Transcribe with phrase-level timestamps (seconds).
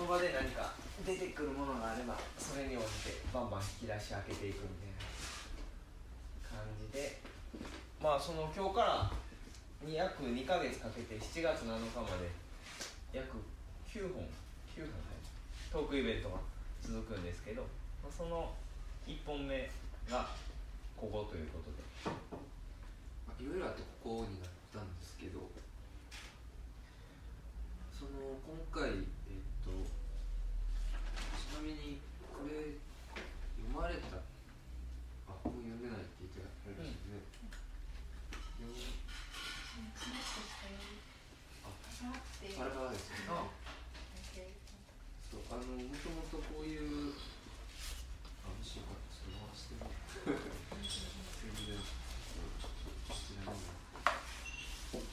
[0.00, 0.72] の場で何か
[1.04, 4.96] 出てくるものがあればそれに応じてバンバン引き出し開けていくみたい
[6.56, 7.20] な感じで。
[8.00, 9.12] まあその今日から
[9.84, 12.32] に約2ヶ月かけて7月7日まで
[13.12, 13.36] 約
[13.84, 14.24] 9本
[14.72, 14.88] 9本
[15.70, 16.36] トークイベントが
[16.80, 17.66] 続くんですけど
[18.08, 18.50] その
[19.06, 19.68] 1本目
[20.10, 20.26] が
[20.96, 21.80] ここということで。
[23.40, 25.40] いろいろあってここになったんですけど
[27.88, 28.90] その今回
[31.60, 32.00] ちなみに
[32.32, 34.16] これ読まれた
[35.28, 37.20] あもう読んでないって言ってあれですね、
[38.56, 38.72] 読
[41.60, 41.68] あ
[42.56, 43.28] バラバラですね
[45.28, 47.12] そうあのもともとこういう
[48.40, 49.84] あもしよかったらそれ回しても
[51.44, 53.60] 全然こちらにも
[54.92, 55.04] そう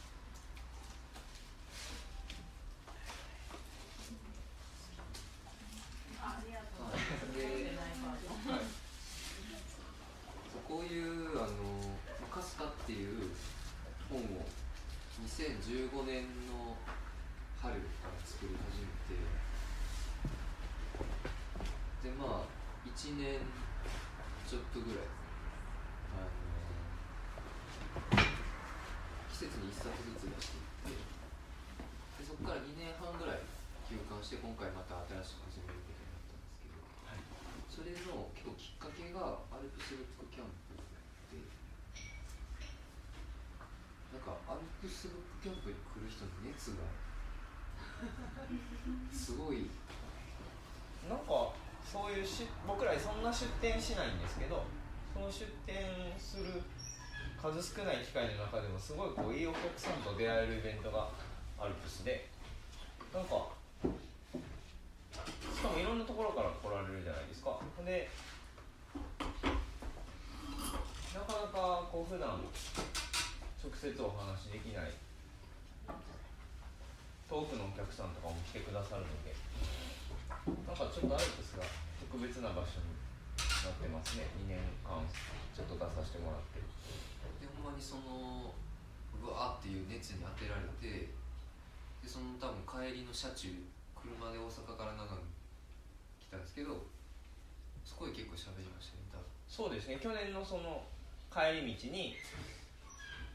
[10.67, 11.47] こういうあの
[12.31, 13.31] 「かすか」っていう
[14.09, 14.23] 本を
[15.23, 16.75] 2015年の
[17.61, 18.87] 春から作り始め
[22.03, 23.39] てでまあ1年
[24.43, 25.07] ちょっとぐらい。
[26.11, 26.27] あの
[29.31, 30.99] 季節に1冊ずつ出していって
[32.19, 33.47] でそこから2年半ぐらい
[33.87, 36.83] 休館して今回また新しく始めることになったんですけど、
[37.71, 40.75] それの結構きっかけがアルプスルックキャンプ
[41.31, 41.39] で
[44.11, 46.83] なんかアルプスルックキャンプに来る人の熱が
[49.15, 49.71] すごい。
[51.07, 51.46] なんか
[51.91, 54.63] そういうし僕らそんな出店しないんですけど
[55.13, 55.87] その出店
[56.19, 56.61] する
[57.41, 61.07] 数少ない機会の中でもすごいこういいお客さんと出会えるイベントが
[61.57, 62.27] アルプスで
[63.13, 63.47] なんか
[63.81, 67.57] しかもいろんなところから来られるじゃないですか。
[67.85, 68.09] で
[71.15, 72.37] なかなかこう普段
[73.63, 74.91] 直接お話できない
[77.29, 79.33] 遠くのお客さんとかも来てくださるので
[80.47, 81.63] なんかちょっとアルプスが
[81.99, 82.95] 特別な場所に
[83.67, 84.31] なってますね。
[84.47, 85.03] 2年間
[85.51, 86.63] ちょっと出させてもらって。
[87.43, 88.55] でほんまにその
[89.19, 91.11] うわーっていう熱に当てられて
[91.99, 93.51] でその多分帰りの車中
[93.91, 95.27] 車で大阪から長野に
[96.23, 96.87] 来たんですけど
[97.83, 99.27] そこで結構喋りましたね多分。
[99.51, 99.99] そうですね。
[99.99, 100.87] 去年のその
[101.27, 102.15] 帰り道に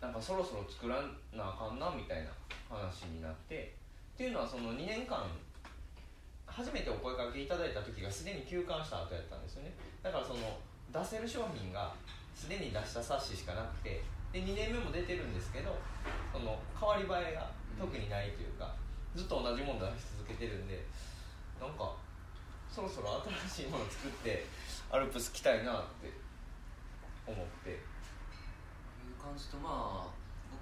[0.00, 0.96] なんかそろそろ作ら
[1.36, 2.32] なあかんなみたいな
[2.72, 3.76] 話になって。
[4.12, 5.24] っていうのはその2年間
[6.52, 9.72] 初めてお声かけいただいた時がすでに休館した後やったんですよね。
[10.02, 10.60] だからその
[10.92, 11.94] 出せる商品が
[12.34, 15.76] すでに出した冊子しかなくてで2年目も出てるんですけど
[16.32, 17.48] その変わり映えが
[17.80, 18.74] 特にないというか、
[19.16, 20.84] ずっと同じもの出し続けてるんで
[21.60, 21.96] なんか
[22.69, 24.44] そろそろ新しいもの作って
[24.90, 26.12] アルプス来たいなって
[27.26, 27.70] 思って。
[27.70, 30.10] いう感じとまあ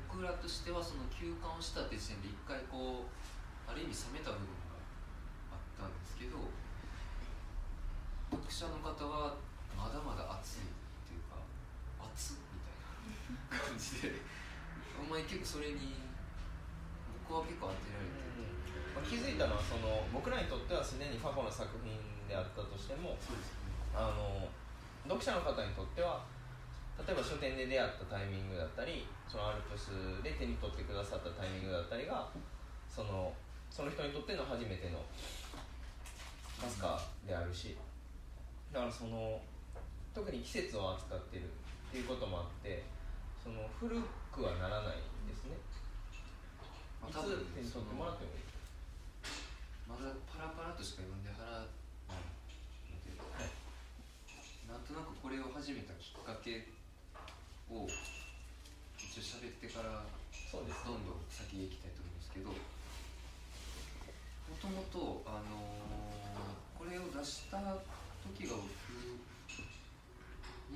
[0.08, 4.59] 僕らとしてはその休館をしたって時点で一回こうある意味冷めた部分
[5.80, 6.36] ったんですけど
[8.28, 9.40] 読者の方は
[9.72, 10.76] まだまだ熱いっ
[11.08, 11.40] ていうか
[11.96, 12.76] 熱っみたい
[13.56, 14.20] な感じで
[15.00, 15.96] お前結構それに
[17.24, 18.20] 僕は結構当てられて
[18.90, 21.94] まあ、気づいたのはその僕らにとってはすでに過去の作品
[22.26, 23.70] であったとしてもね。
[23.94, 24.50] あの
[25.06, 26.22] 読者の方にとっては
[26.98, 32.28] 例えば書店で出会ったタイミングだったりそのアルプスで手に取ってくださったタイミングだったりが
[32.86, 33.32] その
[33.70, 34.98] その人にとっての初めての
[36.62, 37.76] マスカであるし。
[38.72, 39.40] だからその
[40.14, 41.46] 特に季節を扱ってるっ
[41.90, 42.84] ていうこともあって
[43.42, 43.90] その古
[44.30, 45.56] くはならないんですね。
[45.56, 45.58] い
[47.02, 48.46] まあ多分つ手に取ってもらってもいい。
[49.88, 51.72] まだパラパラとしか読んではらない。
[52.86, 53.18] ので、
[54.70, 56.70] なんとなくこれを始めたきっかけ
[57.70, 57.90] を
[58.98, 62.54] 一応喋ってからそうですどんどん先へ行きたいと思うんですけども
[64.58, 65.79] ともとあの
[67.10, 67.58] 出した
[68.22, 68.70] 時が僕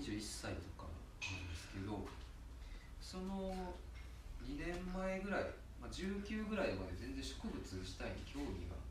[0.03, 0.91] 21歳とか
[1.23, 2.05] なんですけど
[3.01, 3.55] その
[4.43, 5.45] 2年前ぐらい、
[5.81, 8.84] まあ、19ぐらいまで全然植物自体に興味が。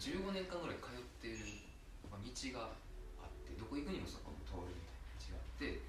[0.00, 1.36] 15年間ぐらい通ってる、
[2.08, 2.72] まあ、道が
[3.20, 5.84] あってどこ行くにもそこも通るみたいな道があって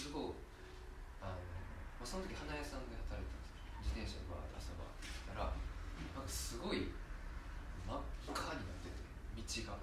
[0.00, 0.32] そこ
[1.20, 1.44] あの、
[2.00, 3.52] まあ、その時花屋さんで働いてたんです
[3.84, 6.88] 自転車でバーッて朝バーって行ったらなんかすごい
[7.84, 8.00] 真っ
[8.32, 8.96] 赤になってて
[9.36, 9.78] 道が。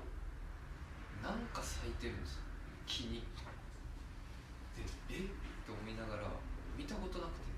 [1.17, 2.45] なんか咲いてるんですよ。
[2.85, 3.25] 木に
[4.77, 5.25] でえ？
[5.25, 5.33] っ
[5.65, 6.29] と思いながら
[6.77, 7.49] 見たことなくて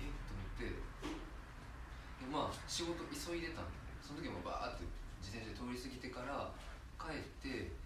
[0.00, 0.08] え？
[0.08, 0.72] っと思って。
[0.72, 4.88] でまあ仕事急いでたんでその時もバーって
[5.28, 6.48] 自転車通り過ぎてから
[6.96, 7.76] 帰って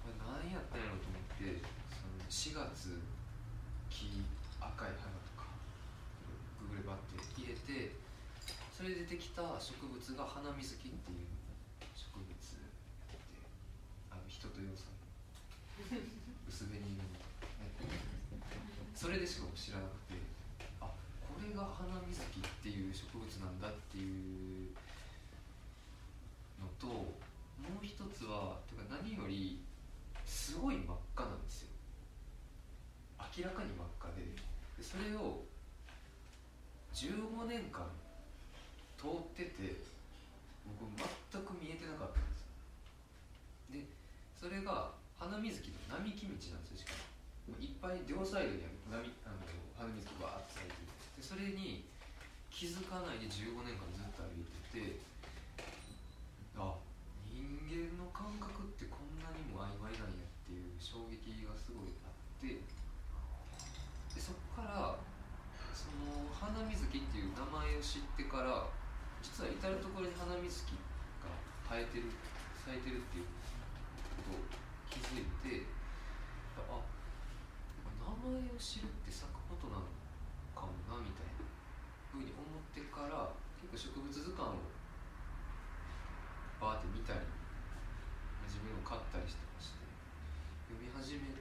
[0.00, 1.60] これ何やったんやろうと思って
[1.92, 3.04] その4月
[3.92, 4.24] 木
[4.56, 5.44] 赤い花とか
[6.56, 8.00] ググレバって入れて
[8.72, 11.28] それでできた植物が花水木っていう
[11.92, 12.32] 植物で
[14.08, 14.96] あの人とよさん
[16.48, 17.12] 薄紅色の
[18.96, 20.16] それでしか知らなくて
[20.80, 20.88] あ
[21.20, 24.63] これが花水木っていう植物なんだっていう
[26.84, 26.92] と
[27.64, 29.64] もう一つはてか何より
[30.28, 31.72] すごい真っ赤なんですよ。
[33.36, 34.36] 明らかに真っ赤で
[34.76, 35.42] でそれを
[36.92, 37.88] 15年間
[39.00, 39.80] 通ってて
[40.62, 42.46] 僕全く見えてなかったんです
[43.74, 43.84] で
[44.38, 46.92] それが花水木の並木道なんですよしか
[47.48, 47.58] も。
[47.60, 49.40] いっぱい両サイドにあるあの
[49.76, 50.94] 花水木がバーッて咲いてて。
[51.18, 51.84] でそれに
[52.54, 55.13] 気づかないで15年間ずっと歩いてて
[56.56, 56.78] あ
[57.26, 62.62] 人間の感覚ってこんなにも曖昧なんやっていう衝撃がすごいあって
[64.14, 64.94] でそこから
[65.74, 68.70] その花水木っていう名前を知ってから
[69.18, 70.78] 実は至る所に花水木
[71.24, 71.34] が
[71.66, 72.14] 生えてる
[72.62, 73.28] 咲いてるっていう
[74.22, 74.46] ことを
[74.88, 75.66] 気づいて
[76.60, 79.88] あ名前を知るって咲くことなの
[80.54, 81.42] かもなみたいな
[82.14, 84.73] ふうに思ってから結構植物図鑑を
[86.64, 87.20] バーって見たり
[88.48, 89.84] 自分を買ったりしてまして
[90.72, 91.36] 読み始め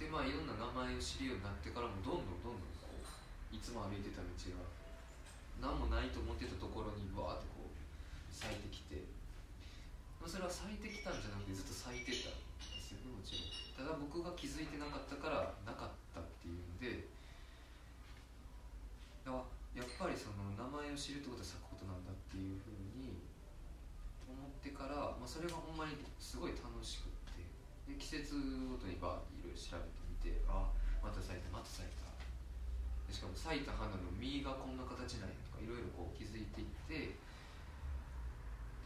[0.00, 3.04] てまあいろんな名前を知るようになってからもどんどんどんどんこう
[3.52, 4.64] いつも歩いてた道が
[5.60, 7.76] 何もないと思ってたところにバーってこう
[8.32, 9.04] 咲いてきて、
[10.16, 12.40] まあ、それは咲いてきたんじゃなくてずっと咲いてたん
[12.72, 13.04] ですよ。
[13.04, 17.04] ねもちろんただ僕が気づいてなかったからなかったっていうので
[19.76, 23.14] やっぱりその名前を知るってことは咲くことなんだっていうふうに
[24.28, 27.44] 思ってから、まあ、それがほんまにすごい楽しくって。
[27.88, 28.36] で季節
[28.68, 30.68] ごとにバーっていろいろ調べてみてあ
[31.00, 32.06] また咲いたまた咲いた。
[33.08, 37.28] でしかも咲いた花の実がこんな形なんやとかいろいろこう気づいていって。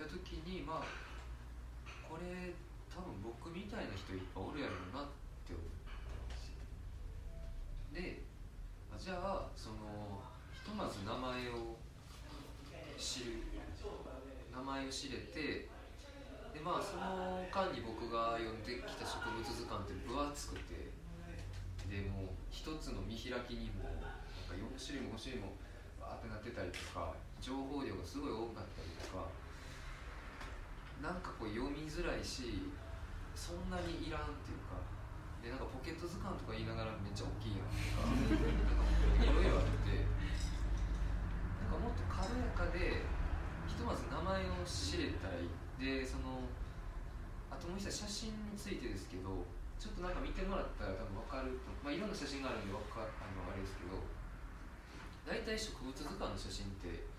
[0.03, 2.51] た時にまあこれ
[2.91, 5.07] 多分僕みたいな人いっぱいおるやろうなっ
[5.47, 6.67] て思ったんですよ
[7.95, 8.23] で
[8.99, 10.21] じゃあその
[10.53, 11.79] ひとまず名前を
[12.99, 13.52] 知る。
[14.53, 15.67] 名前を知れて
[16.53, 20.93] でまあその間に僕が読んできた植物図鑑って分厚くて
[21.89, 25.57] でもう一つの見開きにもなんか4種類も5種類も
[25.97, 29.33] バーってなってたりとか情報量がすごい多かったりとか
[31.01, 32.69] なんかこう読みづらいし
[33.35, 34.77] そんなにいらんっていうか
[35.43, 40.07] でなんかポケット図鑑とか言いながらめっちゃ大きいやんとかいろいろあって
[41.59, 43.03] なんかもっと軽やかで
[43.83, 46.47] とまず名前を知れたいでその
[47.51, 49.43] あともう一つ写真についてですけど
[49.83, 53.99] ちょっとなんか見てもらったら多分分かるとまあいろんな写真があるんでわかあのあれですけど
[55.27, 57.11] 大体植物図鑑の写真って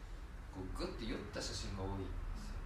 [0.56, 2.64] こうグッて寄った写真が多いんですよ。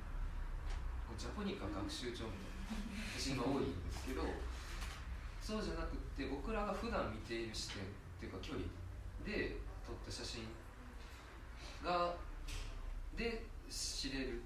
[1.09, 4.21] こうジャポニカ学習帳みたいな写真が多いんですけど
[5.41, 7.87] そうじゃなくって僕らが普段見ている視点っ
[8.21, 8.67] ていうか距離
[9.25, 10.45] で撮った写真
[11.81, 12.13] が
[13.15, 14.41] で知れる。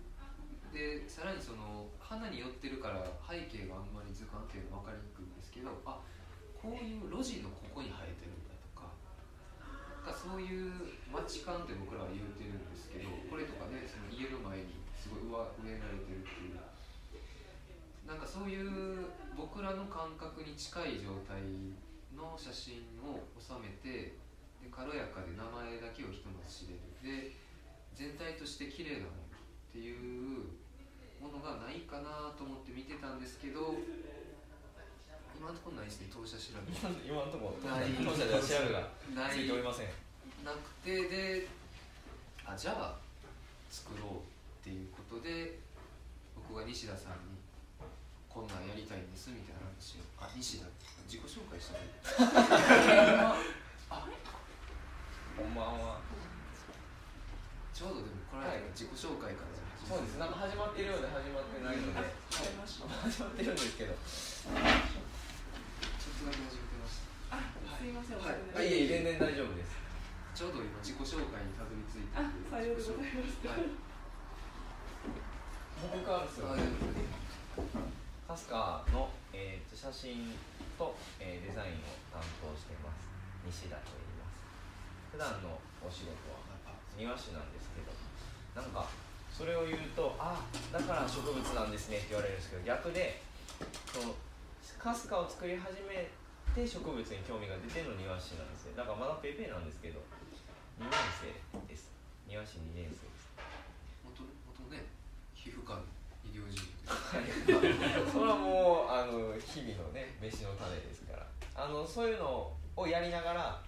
[0.72, 6.00] でさらにその花に寄ってるから背景があんまり図鑑っていうの分かりにくいんですけどあ
[6.56, 8.88] こういう路地のここに生えてるんだとか
[10.00, 10.72] かそういう
[11.12, 15.28] 街感って僕らは言うてるんですけどこれとかねその家の前にすごい
[15.60, 16.60] 植えられてるっていう。
[18.08, 21.40] なんかそういう僕らの感覚に近い状態
[22.12, 24.20] の写真を収めて
[24.60, 27.32] で軽やかで名前だけをひとまず知れる。
[27.32, 27.32] で
[27.96, 30.46] 全体として綺麗なものっていう
[31.22, 33.76] ものがないかなと思って見てたんですけど
[35.38, 36.70] 今のところないですね当社調べ。
[37.06, 37.90] 今のところない。
[37.98, 38.80] 当社では調べが
[39.16, 39.34] ない。
[39.34, 39.88] ついておりません。
[40.46, 41.48] なくてで
[42.46, 42.98] あじゃあ
[43.70, 45.60] 作ろうっていうことで
[46.36, 47.38] 僕が西田さんに
[48.30, 50.02] こんなんやりたいんですみたいな話を。
[50.20, 50.68] あ西田
[51.08, 53.34] 自己紹介したの？
[53.90, 54.08] あ
[55.38, 56.00] こ んばんは
[57.72, 59.52] ちょうどでもこれは自己紹介から
[59.82, 60.22] そうです。
[60.22, 62.00] なんか始まってるようで始まってないので。
[62.32, 63.98] 始まってるんですけど。
[63.98, 64.64] ちょ
[66.14, 67.36] っとだけ始めてました。
[67.36, 68.40] あ、すいません、はい。
[68.56, 68.88] 遅れてい。
[68.88, 69.76] えいえ全然大丈夫です。
[70.38, 73.42] ちょうど今自己紹介にたどり着いてあ、さようでございます。
[73.44, 73.68] はい。
[75.92, 76.54] 僕からですよ。
[78.30, 80.32] カスカの、えー、と写真
[80.78, 83.10] と、えーデザインを担当しています。
[83.44, 84.40] 西田と言います。
[85.12, 86.51] 普段のお仕事は？
[86.98, 87.92] 庭師なんですけど
[88.56, 88.88] なんか
[89.32, 93.22] それを言うとあだから植物なんですねって言われるんですけど逆で
[93.92, 94.14] その
[94.82, 96.10] かすかを作り始め
[96.58, 100.02] て植物に興味が出ての庭師なんですねだからまだペーペーなんですけど
[100.82, 101.94] 2年生です。
[102.26, 103.30] 庭師2年生です。
[104.02, 104.90] 元元ね
[105.36, 105.86] 皮膚科の
[106.26, 106.74] 医療従事
[108.10, 111.28] それはもうあの日々のね飯の種ですから。
[111.54, 113.62] あのそういうのをやりながら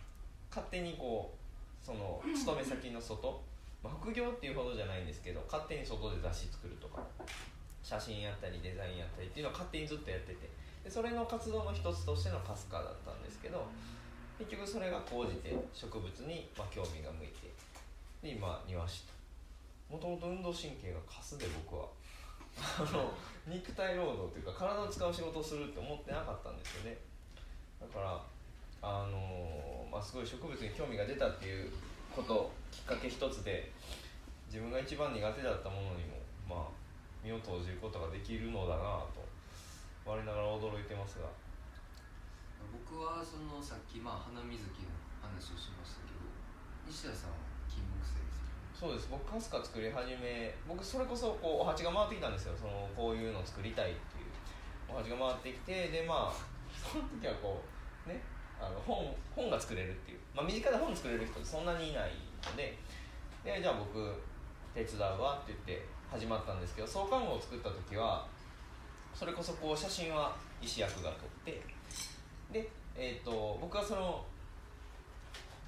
[0.50, 1.43] 勝手にこう
[1.84, 3.42] その勤め先の外、
[3.84, 7.04] まあ、副業っていうほどじゃないんですけど勝手に外で雑誌作るとか。
[7.84, 10.50] 写真やったりデザインやったりっていうのを勝手にずっとやってて。
[10.84, 13.68] でそれの活動の一つとしてのカスカーだったんですけど
[14.38, 17.52] 結局それが高じて植物に、まあ、興味が向いて。
[18.24, 19.14] で今庭師と。
[19.92, 21.88] もともと運動神経がカスで僕は。
[22.56, 23.12] あの
[23.48, 26.98] 肉体労働というか体を使う仕事をするって思ってなかったんですよね。
[27.82, 28.22] だから
[28.84, 31.72] あのまあ、すごい植物に興味が出たっていう
[32.12, 33.72] こときっかけ一つで
[34.52, 36.70] 自分が一番苦手だったものにもまあ
[37.24, 39.24] 身を投じることができるのだなと
[40.04, 41.32] 我ながら驚いてますが。
[42.74, 44.92] 僕はそのさっきまあ花水木の
[45.24, 46.28] 話をしましたけど
[46.88, 47.38] 西田さんは
[47.70, 49.08] 金木犀ですよそうです。
[49.12, 52.56] 僕かすか作り始め僕それこそこうお鉢が回ってきたんですよ。
[52.60, 54.34] そのこういうの作りたいっていう。
[54.92, 56.34] お鉢が回ってきてでまあ
[56.76, 57.64] その時はこ
[58.06, 58.20] うね
[58.66, 62.12] あの本本が作れるっていう、まあ、身近で本作れる人ってそんなにいない
[62.46, 62.78] ので。
[63.44, 64.00] でじゃあ僕
[64.74, 68.26] 手伝うわって言って始まったんですけど創刊号を作った時は
[69.14, 71.62] それこそこう写真は石役が撮って
[72.52, 74.24] で、えー、と僕はその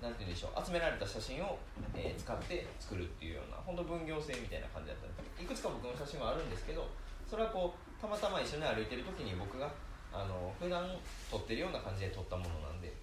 [0.02, 1.58] なんて言うんでしょう集められた写真を、
[1.96, 5.44] えー使って作るっていうような本当分業制みたいな感じだったんです。
[5.44, 6.88] いくつか僕の写真はあるんですけど
[7.28, 9.72] それはこうたまたま一緒に歩いてる時に僕が
[10.16, 10.88] あの普段
[11.30, 12.94] 撮ってるような感じで撮ったものなんで。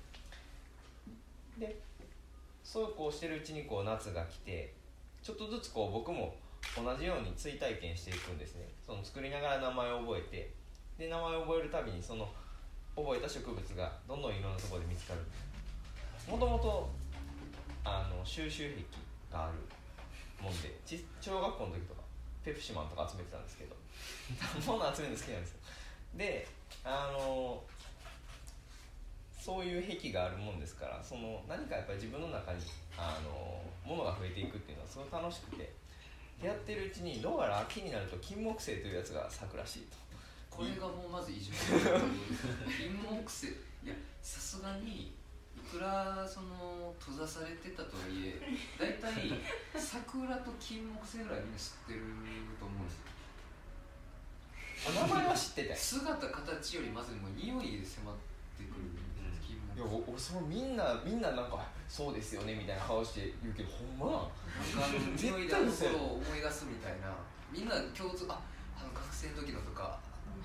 [1.59, 1.77] で
[2.65, 4.73] そうこうしてるうちにこう夏が来て
[5.23, 6.35] ちょっとずつこう僕も
[6.75, 8.67] 同じように追体験していくんですね。
[8.87, 10.51] その作りながら名前を覚えて
[10.97, 12.27] で名前を覚えるたびにその
[12.97, 15.21] 覚えた植物がどんどんいろんなとこで見つかる。
[16.27, 16.89] もともと
[17.85, 18.85] あの収集癖
[19.31, 19.53] がある
[20.43, 20.79] もんで
[21.21, 22.01] 小学校の時とか
[22.45, 23.77] ペプシマンとか集めてたんですけど。
[24.61, 25.59] そんなの集めるの好きなんですよ。
[26.17, 26.49] で
[26.85, 27.63] あの
[29.39, 32.61] そういう癖があるもんですからその何かやっぱり自分の中に
[32.97, 35.73] あのものが増えていくっていうのはすごい楽しくて
[36.41, 39.97] でやってるうちにどうやら秋になると金木犀というやつが咲くらしいと。
[40.51, 41.51] これがもうまず異常。
[42.67, 43.49] 金木犀。
[43.83, 45.15] いやさすがに
[45.57, 48.41] いくらその閉ざされてたとはいえ
[48.79, 49.41] 大体
[49.75, 52.01] 桜と金木犀ぐらいみんな知ってる
[52.61, 53.01] と思うんですよ。
[53.07, 53.22] あ
[54.91, 58.15] 名前は知ってて姿形よりまずもう匂いで迫っ
[58.59, 58.91] てくる
[59.39, 64.29] 金いや木おそのみんなみんななんかそうですよねみたいな顔して言うけどほんま？
[64.81, 67.15] なん匂いであの嘘や頃を思い出すみたいな。
[67.53, 68.41] みんな共通あ
[68.75, 70.01] あの学生の時のとか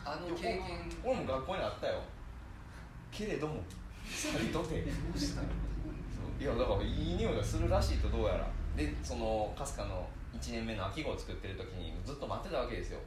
[0.06, 0.92] あの経験。
[1.04, 2.02] 俺も学校にあったよ。
[3.12, 3.64] けれども
[4.06, 5.48] サビとてどうしたの？
[6.40, 8.48] いやだからいい匂いがするらしいとどうやら。
[8.76, 10.08] でそのかすかの
[10.40, 13.00] 1年目の秋号を作ってる時にずっと待ってたわけですよ。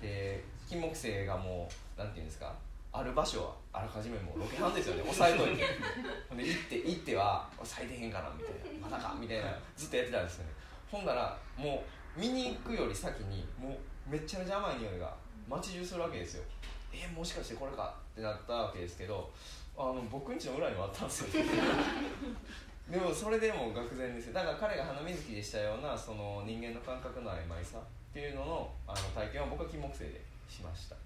[0.00, 2.54] で金木犀がもうなんていうんですか
[2.92, 5.02] ある場所はあらかじめもうロケハンですよね。
[5.02, 5.62] 押さえといて。
[6.36, 8.88] で行って行っては咲いてへんかなみたいな。
[8.88, 9.56] まだかみたいな。
[9.76, 10.52] ずっとやってたんですよね。
[10.90, 11.84] ほんならも
[12.16, 15.14] う見に行くより先にもうめっちゃめちゃ甘い匂いが
[15.48, 16.44] 街中するわけですよ。
[16.92, 17.94] えもしかしてこれか？
[18.12, 19.30] ってなったわけですけど
[19.76, 21.44] あの僕ん家の裏にもあったんですよ。
[22.88, 24.32] でもそれでも愕然ですよ。
[24.32, 27.82] だから彼が花水木でしたようなその人間の感覚の曖昧さっ
[28.12, 30.96] ていうののあの体験は僕は金木犀でしました。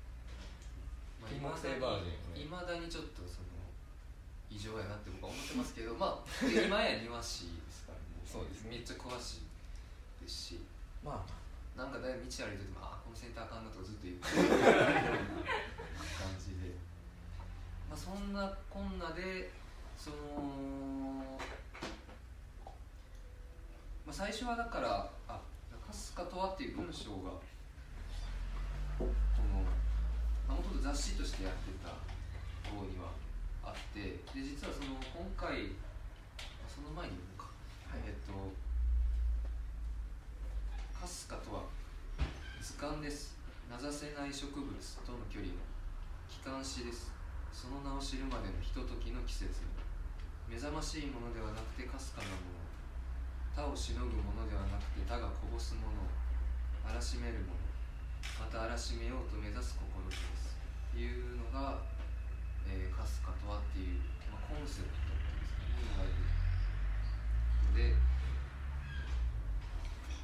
[1.31, 3.53] いまだにちょっとその
[4.51, 8.77] 異常やなって僕は思ってますけどまあで 今や庭師ですからもそうですね。
[8.77, 10.61] めっちゃ詳しいですし。
[11.05, 11.25] ま
[11.77, 14.49] なんかだいぶ道歩いててもあこのセンターあかんなとかずっと言ってる。
[16.19, 16.75] 感じで。
[17.89, 19.51] まあそんなこんなで
[19.97, 20.17] その
[24.05, 25.41] まあ最初はだから「あ
[25.87, 27.43] かすかとは」っていう文章がこ
[29.07, 29.67] の
[30.49, 31.91] もともと雑誌としてやってた
[32.69, 33.11] 方には
[33.65, 35.75] あってで実はその今回
[36.69, 37.51] その前に言うか、
[37.95, 38.33] えっと
[41.03, 41.65] 「かすかとは
[42.63, 43.35] 図鑑です。
[43.69, 45.59] 名指せない植物との距離の
[46.29, 47.11] 機関誌です。
[47.51, 49.67] その名を知るまでのひとときの季節。
[50.47, 52.63] 目覚ましいものではなくてかすかなもの。
[53.57, 56.03] 他をしのぐものではなくて他がこぼすもの。
[56.03, 56.23] を
[56.85, 57.72] 荒らしめるもの。
[58.38, 60.52] また荒らしめようと目指す心です
[60.93, 61.81] いうのが
[62.69, 64.00] 「えー、かすかとは」っていう、
[64.31, 66.21] まあ、コンセプトですかねいわゆる
[67.67, 67.97] ので、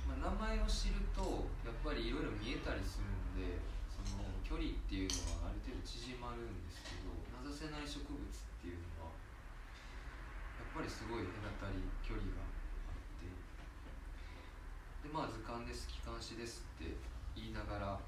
[0.07, 3.57] まあ、名前を知るとやっぱりいろいろ見えたりするんで
[3.89, 8.29] その距離っていうのはある程度縮まるんですけど名指せない植物っ
[8.61, 9.17] ていうのは
[10.61, 16.93] やっぱりすごい隔たり距離があってでまあ図鑑です機関誌ですって
[17.37, 17.99] 言いながら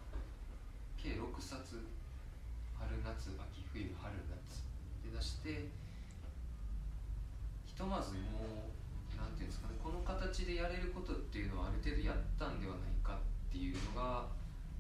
[0.97, 1.83] 計6冊
[2.79, 4.71] 春夏秋冬春夏。
[5.05, 5.69] で出して
[7.67, 14.29] ひとまずもうなんていうんですかねこの形でやれることっていうのはある程度やったんではないかっていうのが、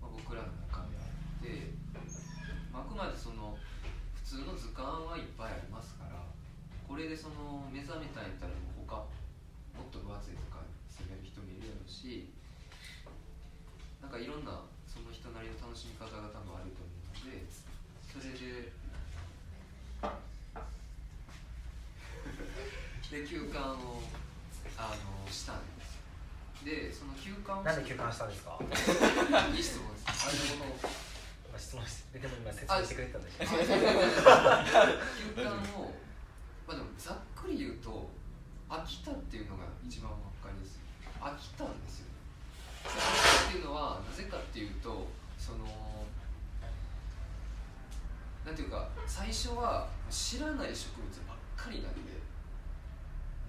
[0.00, 1.72] まあ、僕らの中であって、
[2.72, 3.56] まあ、くまでその
[4.20, 6.20] 普通の図鑑はいっぱいありますから
[6.86, 9.04] これでその目覚めたんやったらもう他
[9.76, 12.30] もっと分厚い図鑑攻める人もいるやろうし
[14.00, 17.46] なんかいろんなその人なりの楽しみ方が多分あると思うので
[18.06, 18.72] それで
[23.10, 23.98] で休館を
[24.78, 25.98] あのしたんです
[26.64, 28.58] でその休館をなんで休館したんですか？
[29.52, 30.08] いい質問です。
[30.08, 30.72] あでも
[31.52, 33.52] 今質問してでも今説明してくれてたんでしょ休
[35.36, 35.92] 館を
[36.66, 38.08] まあでもざっくり言うと
[38.68, 40.10] 飽きたっていうのが一番
[40.40, 40.80] 分かりやすい。
[41.20, 42.06] 飽きたんですよ
[42.84, 45.06] 飽きたっていうのはなぜかっていうと
[45.38, 45.66] その
[48.46, 52.00] なんていうか最初は知らない植物ばっかりなんで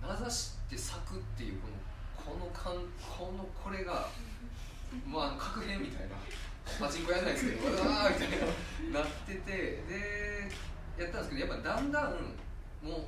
[0.01, 2.73] 名指して咲くっていうこのこの感
[3.21, 4.07] このこれが
[5.05, 6.15] まあ格変みたいな
[6.79, 9.51] パチンコやらないですけどう わーみたいななってて
[9.85, 10.49] で
[10.97, 12.13] やったんですけどやっぱだんだん
[12.81, 13.03] もう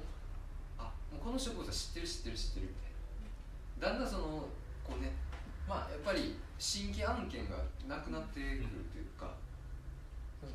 [0.78, 3.98] あもうこの植物は知ってる知ってる知ってるみたいな。
[3.98, 4.48] だんだんその
[4.84, 5.12] こうね
[5.68, 8.60] まあやっぱり新規案件がなくなってくる
[8.94, 9.34] というか、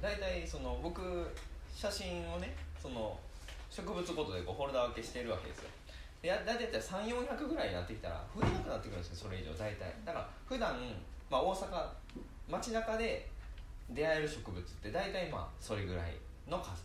[0.01, 1.35] 大体その僕
[1.75, 3.19] 写真をねその
[3.69, 5.69] 植物ごとでこうフォルダ分けしてるわけですよ。
[5.69, 5.78] で
[6.27, 9.95] や大体3400ぐらいになってきたら増えなくなってくるんですよそれ以上大体。
[10.05, 10.75] だから普段、
[11.31, 11.89] まあ大阪
[12.51, 13.29] 街中で
[13.91, 16.17] 出会える植物って大体まあそれぐらい
[16.49, 16.83] の数。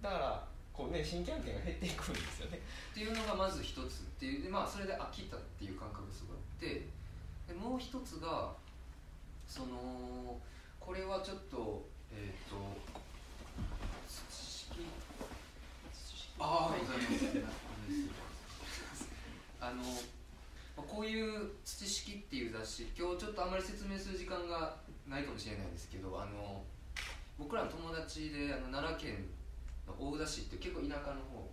[0.00, 2.60] だからこうね新規案件が減っていくんですよね。
[2.92, 6.86] っていうのがまず一つっていうでまあそれで飽きたっていう感覚がすごいあって
[7.52, 8.52] でもう一つが
[9.46, 10.38] その
[10.78, 12.56] これはちょっとえっ、と
[14.08, 14.86] 土式
[16.38, 18.19] ああございます
[19.60, 19.82] あの
[20.76, 26.64] こういう「土式」っていう雑誌今日ちょっとあまり説明する時間がないかもしれないですけどあの
[27.38, 29.26] 僕らの友達であの奈良県
[29.86, 31.44] の大田市って結構田舎の方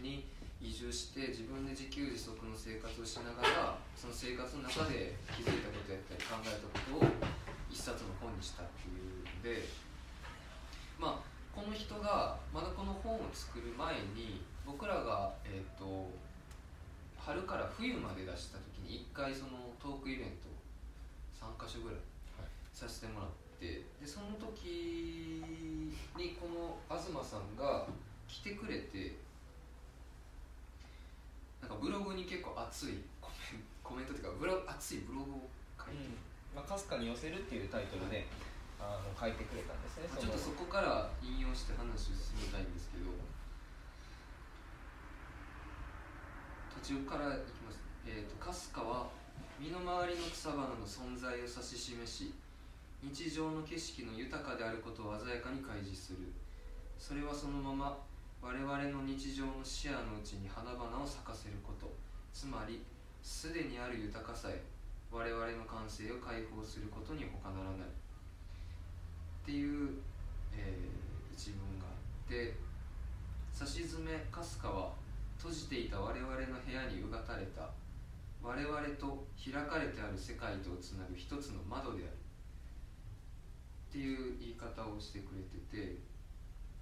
[0.00, 0.26] に
[0.60, 7.10] 移住して自分で自給自足の生活をしながらその生活の中で気づいたことやったり考えたことを
[7.70, 9.66] 一冊の本にしたっていうので
[10.98, 16.12] まあこの人がまだこの本を作る前に僕らが、えー、と
[17.20, 21.98] 春から冬まで出した時に1回そのトークイベントを3か所ぐらい
[22.72, 23.28] させてもらっ
[23.60, 25.44] てでその時
[26.16, 27.84] にこの東さんが
[28.26, 29.20] 来てくれて
[31.60, 36.08] なんかブログに結構熱いコメンコメントっていうかブロ熱いブログを書いて、
[36.56, 38.24] まあ、かすかに寄せるっていうタイトルで
[38.80, 43.12] あの書いてくれたんですねちょっとそこから引用して話を進めたいんですけど
[46.80, 47.78] 途中からいきます。
[48.08, 49.08] えーとかすかは
[49.60, 52.32] 身の回りの草花の存在を指し示し
[53.04, 56.32] 日常の景色の豊かであることを鮮やかに開示する。
[56.98, 57.98] それはそのまま
[58.40, 61.92] 我々の日常の視野のうちに花々を咲かせること。
[62.32, 62.80] つまり
[63.22, 64.62] すでにある豊かさへ
[65.12, 67.88] 我々の感性を解放することに他ならない。
[67.88, 67.92] っ
[69.44, 70.00] ていう、
[70.56, 72.56] えー一文があって
[73.52, 74.92] さしずめかすかは
[75.40, 77.72] 閉じていた我々の部屋にうがたれた。
[78.44, 82.12] 我々と開かれてある世界とをつなぐ一つの窓である。
[82.12, 82.16] っ
[83.88, 85.96] ていう言い方をしてくれてて。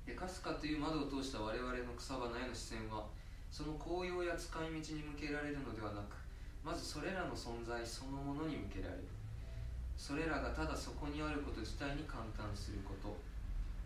[0.03, 3.07] でかすかという窓を通した我々の草花への視線は
[3.47, 6.17] その紅葉や使い道に向けられるのではなく
[6.65, 9.07] まずそれらの存在そのものに向けられる。
[9.95, 13.15] それらがただそこにあること自体に感嘆すること。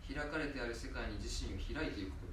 [0.01, 2.27] 開かれてある世界に自身を開いていくこ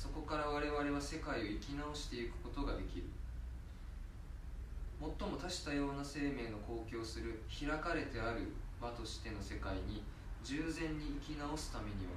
[0.00, 3.12] そこから我々は世界を生き直していくことができる。
[4.96, 8.48] 最も多種多様な生命の公共する開かれてある
[8.80, 10.00] 場としての世界に
[10.40, 12.16] 従前に生き直すためには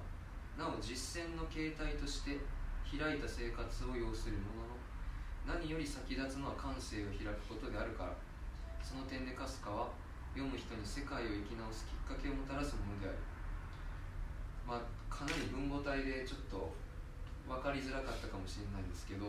[0.56, 2.40] なお実践の形態として
[2.88, 8.16] 開いた生活を要するものの何より先立つのは感性を開くことであるから。
[8.80, 9.92] その点でかすかは
[10.36, 13.20] 読む人に世界を生き直すきっかけをもたらすものである。
[14.68, 16.72] まあかなり文語体でちょっと
[17.48, 19.28] 分かりづらかったかもしれないんですけど、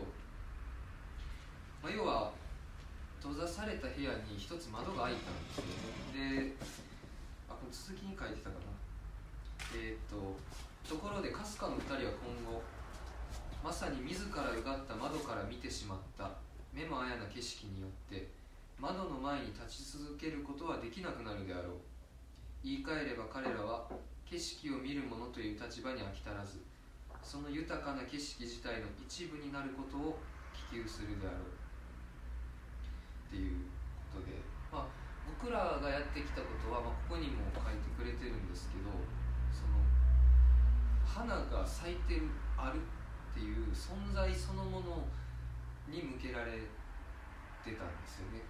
[1.82, 2.32] まあ、要は
[3.20, 5.64] 閉ざされた部屋に一つ窓が開いたんですよ。
[6.12, 6.52] で
[7.48, 8.72] あこれ続きに書いてたかな。
[9.74, 10.36] えーっと
[10.84, 12.62] ところでかすかの2人は今後
[13.64, 16.30] まさに自らうがった窓から見てしまった
[16.74, 18.28] 目もあやな景色によって
[18.78, 21.72] 窓の前に立ち続けることはできなくなるであろう。
[22.62, 23.88] 言い換えれば彼らは
[24.28, 26.60] 景色を見る者という立場に飽き足らず
[27.24, 30.20] その豊かな景色自体の一部になることを
[30.70, 31.64] 希求するであろう。
[33.26, 33.64] っていう
[34.12, 34.36] ことで、
[34.70, 34.86] まあ、
[35.26, 38.92] 僕らがやってきたことは、まあ、ここにも書いてくれてるんですけど
[39.50, 39.82] その
[41.02, 42.20] 花が咲いて
[42.54, 45.02] あるっていう存在そのもの
[45.90, 46.62] に向けられ
[47.64, 48.44] てたんですよね。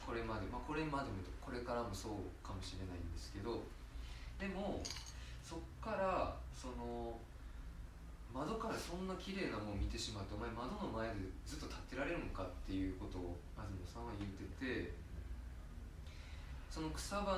[0.00, 0.46] これまで。
[0.46, 3.60] まあこれまでもこれからもそうかもしれないんですけど。
[4.40, 4.82] でも
[5.42, 7.18] そっからその
[8.32, 14.92] 窓からそんな綺麗なもん見てしまってお前窓の前でずっと立ってられるのかっていうことを東さんは言ってて
[16.72, 17.36] その草花、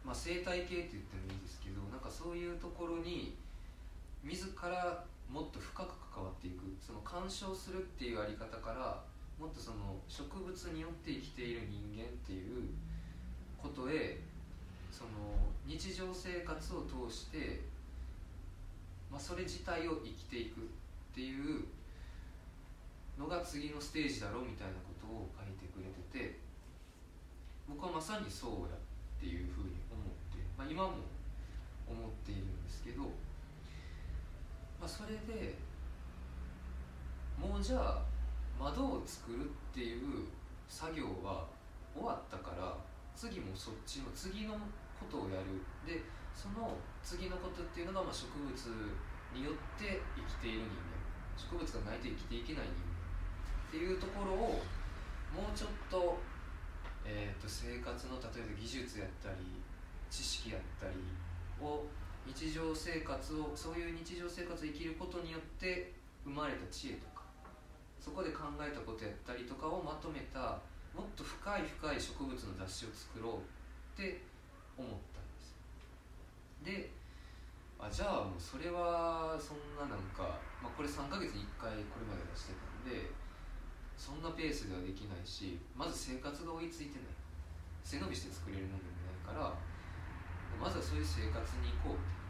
[0.00, 3.36] まあ、生態系って言ってもいいですけどなんかそういうところに
[4.24, 9.04] 自らもっと深く関わっていくその鑑賞するっていうあり方から
[9.38, 12.72] もっとその植物によって生きている人間っていう
[13.60, 14.20] ことへ
[14.90, 15.10] その
[15.66, 17.60] 日常生活を通して、
[19.10, 20.64] まあ、それ自体を生きていくっ
[21.14, 21.64] ていう
[23.18, 26.38] のが次のステージだろうみたいなことを書いてくれてて
[27.68, 30.90] 僕はまさにそうやっていうふうに思って、まあ、今も
[31.86, 33.08] 思っているんですけど、ま
[34.84, 35.54] あ、それで
[37.38, 38.02] もうじゃあ
[38.58, 40.26] 窓を作るっていう
[40.68, 41.46] 作業は
[41.94, 42.76] 終わったから
[43.14, 44.54] 次もそっちの次の
[45.00, 45.60] ことをやる。
[45.86, 46.02] で
[46.34, 48.50] その次のことっていうのがま植物
[49.34, 50.94] によって生きている人間。
[51.36, 52.94] 植物がないと生きていけない人間
[53.68, 54.62] っていうところを
[55.34, 56.18] もうちょっと,、
[57.04, 59.42] えー、と生活の例えば技術やったり
[60.10, 60.94] 知識やったり
[61.60, 61.86] を
[62.24, 65.92] 日常生活をそういう日常生活を生きることによって
[66.24, 67.26] 生まれた知恵とか
[68.00, 70.62] そこで考えたことやったりとかをまとめた
[70.94, 74.22] もっと深い深い植物の雑誌を作ろうって
[74.78, 75.54] 思ったんです
[76.62, 76.90] で
[77.78, 83.10] あじゃあもうそれはそんななんか、まあ、これ3ヶ月に1回これまで出してたんで
[83.96, 87.14] そんなペースではできないしまず生活が追いついてない。
[87.84, 89.52] 背伸びして作れるものでもないから
[90.56, 92.24] まずはそういう生活に行こうって。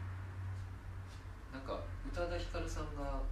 [1.55, 3.23] なんか宇多田ヒカルさんが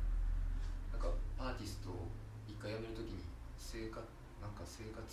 [0.87, 2.07] なんかアーティストを
[2.47, 3.19] 一回辞めるときに
[3.59, 3.99] 生活
[4.39, 5.03] なんか生活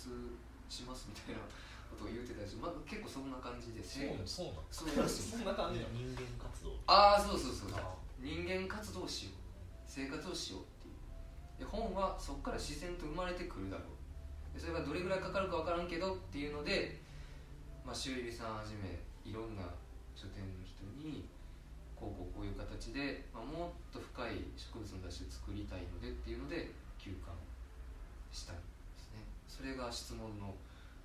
[0.71, 1.43] しますみたいな
[1.91, 5.93] ことを言うてたし、まあ、結構そんな感じでそうそうなのそうそんな感じなの。
[5.93, 6.79] 人間活動。
[6.87, 9.41] ああそうそうそうあ人間活動をしよう。
[9.85, 10.95] 生活をしようっていう。
[11.59, 14.01] で本はそこから自然と生まれてくるだろう。
[14.55, 16.99] でそれがどれぐらいかかるか分からんけどっていうので、
[17.85, 19.63] まあ、修理さんはじめいろんな
[20.15, 21.27] 書店の人に
[21.95, 27.31] こうこうこういう形で、まあ、もっと深い植物の雑誌を作りたいのでっていうので休館
[28.31, 28.61] したんで
[28.97, 29.23] すね。
[29.47, 30.53] それが質問の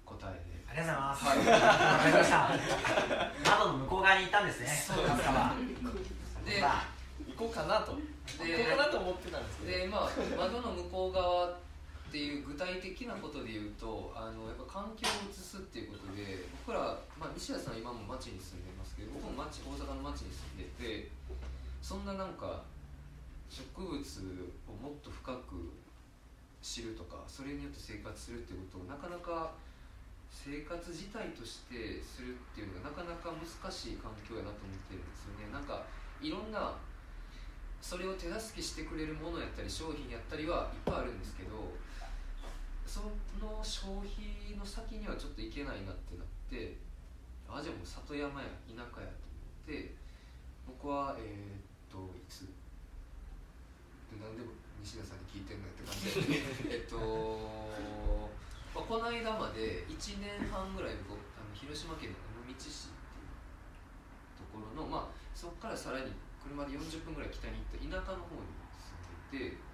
[0.06, 0.56] 答えで。
[0.70, 1.24] ありがとうございます。
[1.26, 3.50] はいわかりました。
[3.50, 4.66] 窓の向こう側に行ったんですね。
[4.66, 5.52] そうですは。
[6.46, 6.88] でまあ
[7.26, 7.92] 行こうかなと。
[7.92, 7.98] 行
[8.38, 9.78] こでうかなと思ってたんですけど。
[9.78, 11.66] でまあ窓の向こう側
[12.06, 21.10] っていう具体的なことで言うとあのやっぱ環境を移すっていうことで僕ら、まあ、西田さんは今も町に住んでますけど僕も町大阪の町に住んでて
[21.82, 22.62] そんななんか
[23.50, 25.74] 植物をもっと深く
[26.62, 29.52] 知るとかそれによって生活するっていうことをなかなか
[30.46, 35.50] 生活自体としてするっていうのがなかなか難しい環境やなと思ってるんですよね。
[35.50, 35.82] なんか
[36.22, 36.78] いろんな
[37.82, 41.74] それを手助けしてくれるものやったり商品やったりはいっぱいあるんですけど
[42.86, 43.10] そ
[43.42, 46.78] の消費の先にはちょっといけないなってなって
[47.50, 49.94] あじゃあもう里山や田舎やと思って
[50.66, 52.46] 僕はえーっといつ
[54.10, 54.42] でなんで
[54.82, 56.96] 西田さんに聞いてんのよって感じでえっと、
[58.76, 63.32] まあ、この間まで1年半ぐらい僕あの広島県の尾道市っていう
[64.36, 66.12] ところのまあそこからさらに
[66.44, 68.52] 車で40分ぐらい北に行った田舎の方に
[69.32, 69.64] 住んでて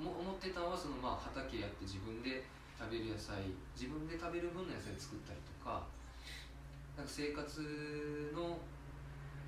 [0.00, 2.48] 思ってたのはそのまあ畑やって自分で
[2.80, 3.44] 食べる野菜
[3.76, 5.84] 自分で食べる分の野菜作ったりとか
[6.96, 7.60] なんか生活
[8.32, 8.56] の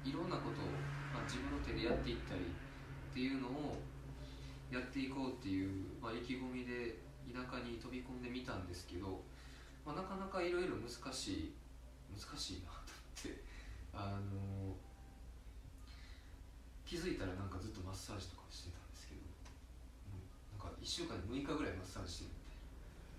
[0.04, 0.68] いろんなことを、
[1.16, 2.52] まあ、自分の手でやっていったりっ
[3.08, 3.80] ていうのを
[4.68, 9.22] やっていこうっていう、まあ、意気込みで田舎に飛び込んでみたんですけど、
[9.84, 11.54] まあ、なかなかいろいろ難しい
[12.12, 13.42] 難しいなと思って
[13.92, 14.74] あの
[16.88, 20.24] 気づいたらなんかずっとマッサージとかしてたんですけど、うん
[20.56, 22.36] なんか1週間に6日ぐらいマッサージしてる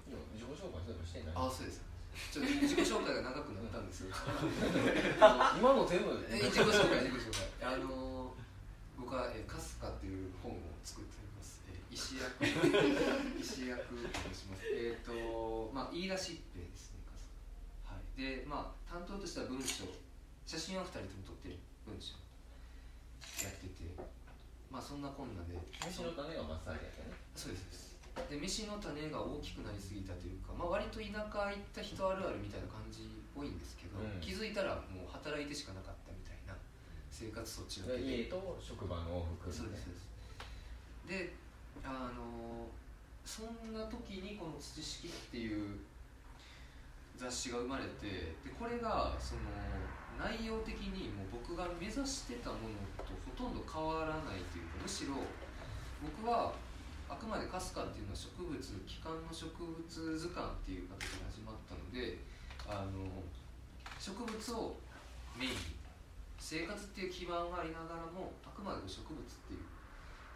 [0.10, 0.70] みたいいや自己紹
[1.06, 1.82] してないあそうです。
[2.34, 4.02] ちょっと自己紹介が長くなったんです。
[4.02, 4.14] よ
[5.58, 6.14] 今の全部？
[6.30, 7.74] え自己紹介自己紹介。
[7.74, 8.34] あの
[8.98, 11.19] 僕は、えー「カスカ」っていう本を作って
[12.00, 12.32] 石役。
[13.36, 13.84] 石役。
[13.84, 17.04] と申しますえっ、とまあ言い出しっぺですね
[17.84, 18.22] はい。
[18.22, 19.84] でまあ担当としては文章。
[20.48, 22.16] 写真は2人とも撮ってる文章
[23.44, 23.84] やってて。
[24.72, 25.60] まあそんなこんなで。
[25.84, 27.14] 飯の種がマッサージやったね。
[27.36, 27.90] そうですそうです。
[28.32, 34.20] で飯の種が大きくなりすぎたというか、まあ、割と田舎行った人あるあるみたいな感じ多いんですけど、うん。
[34.20, 36.56] 気づいたらもう働いてしかなかったみたいな
[37.12, 40.10] 生活そっちの家と職場の往復そうですそうです。
[41.10, 41.34] で
[41.84, 42.68] あの
[43.26, 45.80] そんな時にこの「土式」っていう
[47.16, 49.42] 雑誌が生まれてでこれがその
[50.18, 55.16] 内容的にもう僕が目指してたものとほとんど変わらないというかむしろ
[56.02, 56.54] 僕は
[57.08, 58.56] あくまでカスカっていうのは植物
[58.88, 62.20] 気管の植物図鑑っていう形で始まったので
[62.68, 63.24] あの
[64.00, 64.78] 植物を
[65.36, 65.58] メインに
[66.38, 69.60] 生活っていう基盤がありながらもあくまで植物っていう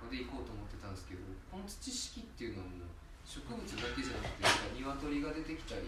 [0.04, 2.92] のでいこうと思ってたんですけどこの土式っていうのはもう
[3.24, 3.64] 植物だ
[3.96, 5.88] けじゃなくてなんか鶏が出てきたり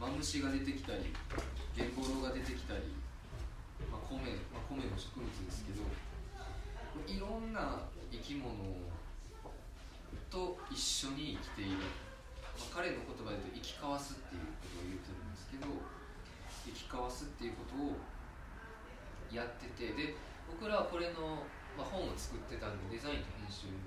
[0.00, 1.12] マムシが出てきたり
[1.76, 2.90] ゲンボロウが出てきたり、
[3.86, 4.18] まあ、米、
[4.50, 5.84] まあ、米の植物ですけど
[7.06, 8.50] いろんな生き物
[10.32, 11.86] と一緒に生きている、
[12.56, 15.68] まあ、彼の言葉で言うと生き交わすっていうことを言ってるんですけど
[16.64, 18.00] 生き交わすっていうことを
[19.30, 20.16] やっててで
[20.50, 23.80] 僕らはこれの、まあ、本を作ってたんでデザインと編集に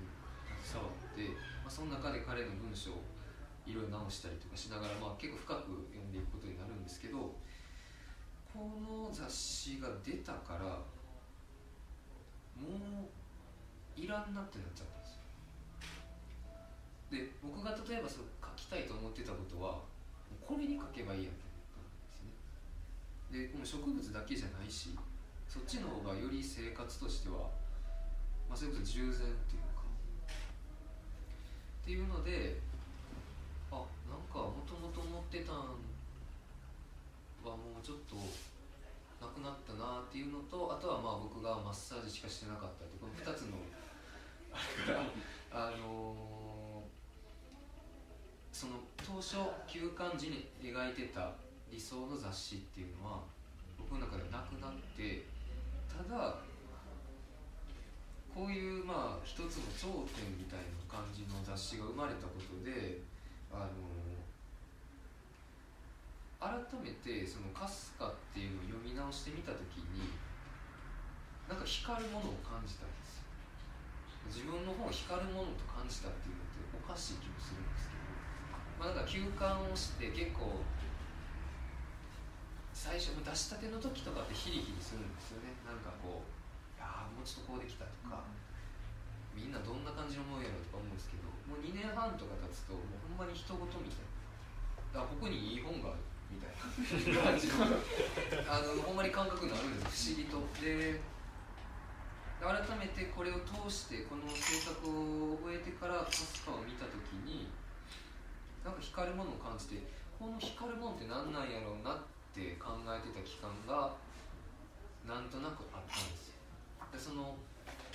[0.62, 1.22] 携わって、
[1.62, 3.02] まあ、その中で彼の文章を
[3.66, 7.34] いろいろ直したりとかしながら、まあ、結構深く読んでいくことになるんですけど
[8.50, 10.82] この雑誌が出たから
[12.56, 15.26] もういらんなってなっちゃったんですよ。
[17.10, 19.80] で僕が例えばその書きたいと思ってたことは
[20.40, 22.32] これに書けばいいやと思ったんですね。
[23.30, 24.96] でこの植物だけじゃないし
[25.48, 27.48] そっちの方がより生活としては、
[28.48, 29.16] まあ、それこそ従前っ
[29.50, 30.24] ていうかっ
[31.84, 32.60] ていうので
[33.70, 35.62] あなんかもともと思ってたんは
[37.56, 38.16] もうちょっと
[39.20, 43.56] なくなったなっていうのとあとはまあ僕がマッサージしかしてなかったってこの2つの
[44.52, 45.00] あれか
[45.52, 46.16] らあのー
[48.56, 49.36] その当初
[49.68, 51.32] 休館時に描いてた
[51.70, 53.20] 理想の雑誌っていうのは
[53.76, 55.26] 僕の中でなくなって
[55.84, 56.40] ただ
[58.36, 63.00] こういうまあ一つの頂点みたいな感じの雑誌が生まれたことで
[63.48, 63.80] あの
[66.36, 66.52] 改
[66.84, 70.12] めてその「かすか」っていうのを読み直してみた時に
[71.48, 73.32] なんか光るものを感じたんですよ。
[74.28, 78.04] 自分の方を光るものと感じたっていうのっておかしい気もするんですけど
[78.84, 80.60] まあなんか休館をして結構
[82.74, 85.56] 最初出したての時とかってヒリヒリするんですよね。
[85.64, 86.35] なんかこう
[87.26, 88.22] ちょっとこうできたとか、
[89.34, 94.06] みんなどんな感じのもんやろとか思うんですけどもう2年半とか経つともうほんまに人事みたい
[94.94, 95.02] な。
[95.02, 96.00] あここにいい本がある
[96.32, 96.54] みたい
[97.12, 97.36] な。
[97.36, 97.68] 感じの
[98.48, 100.40] あのほんまに感覚になるんです不思議と。
[100.62, 101.00] で
[102.40, 107.48] 改めてこれを通してこの制作を終えてからカスカを見た時に
[108.62, 109.82] なんか光るものを感じて
[110.18, 111.98] この光るものって何なんやろうなっ
[112.36, 113.96] て考えてた期間が
[115.08, 116.35] なんとなくあったんですよ
[116.96, 117.36] でその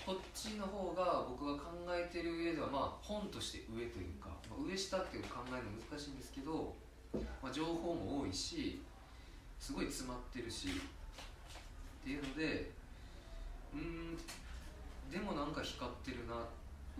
[0.06, 6.74] こっちの方が僕が考えてる上ではまあ本として上というか、まあ上下っていう考えるの難しいんですけど、
[7.42, 8.82] まあ、情報も多いし
[9.58, 12.70] すごい詰まってるしっていうので
[13.74, 14.18] うん
[15.10, 16.38] でもなんか光ってるな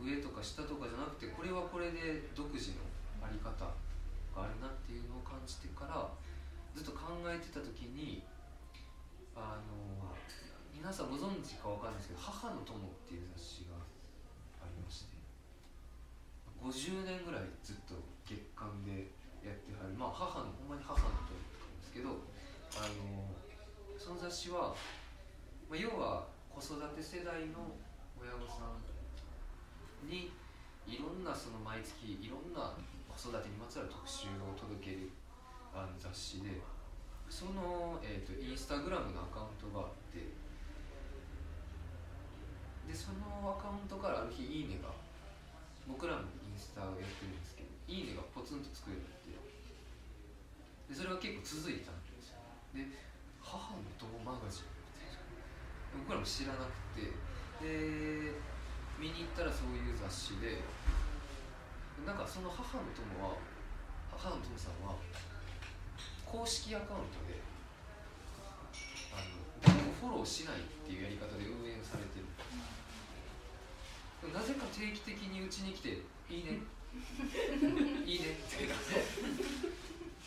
[0.02, 2.82] 上とか下とかじゃなくてこれはこれで独自の
[3.22, 3.70] あり方が
[4.42, 6.10] あるなっていうのを感じてから
[6.74, 8.22] ずっと考えてた時に
[9.36, 10.02] あの
[10.82, 15.14] 皆さんご存知かわかんないですけど「母の友」っていう雑誌がありまして
[16.58, 17.94] 50年ぐらいずっと
[18.26, 19.14] 月間で
[19.46, 22.26] やってはるまあ母のほんまに母の友なんですけど
[22.82, 23.30] あの
[23.94, 24.74] その雑誌は、
[25.70, 27.78] まあ、要は子育て世代の
[28.18, 30.34] 親御さんに
[30.90, 32.74] いろんなその毎月いろんな
[33.06, 35.14] 子育てにまつわる特集を届ける
[35.78, 36.58] あの雑誌で
[37.30, 40.41] その、えー、とインスタグラムのアカウントがあって
[42.92, 44.92] でそのアカウントからある日「いいね」が
[45.88, 52.44] 僕らのインスタをやってるんですけど「いいね」がポツンとつくようになってでそれは結構続いたんですよ。
[52.76, 52.84] で
[53.40, 55.24] 「母の友マガジン」みたいな。
[56.04, 57.16] 僕らも知らなくて
[57.64, 58.36] で
[59.00, 60.60] 見に行ったらそういう雑誌で
[62.04, 63.40] なんかその母の友は
[64.12, 65.00] 母の友さんは
[66.28, 67.40] 公式アカウントで
[69.16, 72.28] あの誰もフォローしないっていうやり方で運営されてる。
[74.30, 75.90] なぜか定期的にうちに来て
[76.30, 76.60] 「いいね」
[78.06, 78.68] 「いいね」って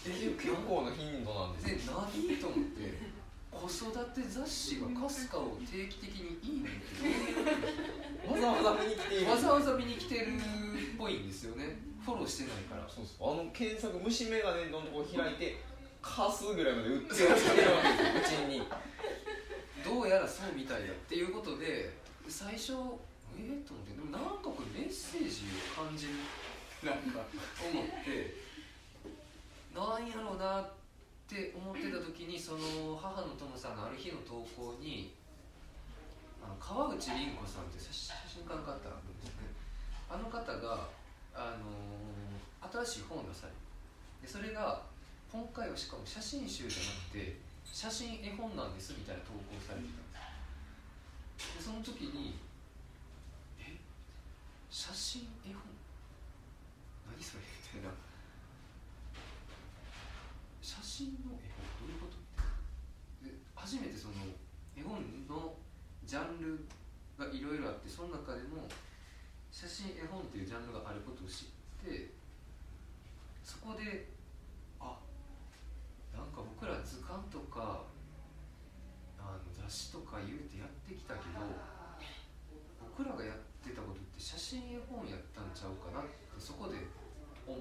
[0.07, 3.15] え結構な頻度なんですで何と思って
[3.51, 8.29] 子育て雑誌がかすかを定期的に「いいね」って。
[8.29, 9.31] わざわざ見に来ている。
[9.31, 11.79] わざわざ見に来てるっぽいんですよね。
[12.05, 12.89] フォローしてないから。
[12.89, 15.61] そうそうあの検索虫眼鏡のとこ開いて
[16.03, 18.63] カスぐらいまで売ってるわけですようちに。
[19.85, 21.93] どうやらそうみたいだっていうことで
[22.27, 22.73] 最初
[23.37, 26.23] ええと思ってでもなんかこれメッセージを感じる
[26.83, 27.27] なんか
[27.63, 28.37] 思って
[29.75, 30.71] なんやろうなっ
[31.27, 35.15] て思ってた時にその母の友さんのある日の投稿に
[36.45, 37.91] あの川口凛子さんって写
[38.29, 39.51] 真家の方がいるんですね。
[40.11, 40.87] あの方が、
[41.35, 42.25] あのー
[42.73, 43.53] 新しい本を出され
[44.23, 44.81] でそれが
[45.31, 50.25] 今回はしかも写真集じゃなくて写真絵本なんですみたいな投稿されてたん
[51.37, 52.39] ですでその時に
[54.75, 55.63] 「写真絵本？
[57.07, 57.95] 何それみたいな。
[60.61, 61.47] 写真の絵
[61.79, 61.87] 本？
[61.87, 62.19] どういうこと？
[63.23, 64.15] で初めてその
[64.75, 64.99] 絵本
[65.31, 65.55] の
[66.03, 66.67] ジャンル
[67.15, 68.67] がいろいろあってその中でも
[69.55, 72.11] 写真絵本っていうジャンルがあることを知って
[73.47, 74.11] そこで
[74.83, 74.99] あ
[76.11, 77.87] なんか僕ら図鑑とか
[79.23, 81.47] あの雑誌とか言うてやってきたけど
[82.83, 86.81] 僕らがやってたこと写真絵本やったんちゃうかなってそこで
[87.47, 87.61] 思